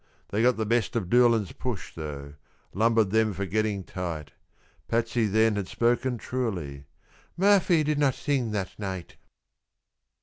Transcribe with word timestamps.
They 0.29 0.41
got 0.41 0.57
the 0.57 0.65
best 0.65 0.95
of 0.95 1.11
Doolan's 1.11 1.51
push, 1.51 1.93
though; 1.93 2.33
lumbered 2.73 3.11
them 3.11 3.33
for 3.33 3.45
getting 3.45 3.83
tight. 3.83 4.31
Patsy 4.87 5.27
then 5.27 5.55
had 5.57 5.67
spoken 5.67 6.17
truly, 6.17 6.85
"Murphy 7.37 7.83
did 7.83 7.99
not 7.99 8.15
sing 8.15 8.49
that 8.49 8.79
night." 8.79 9.17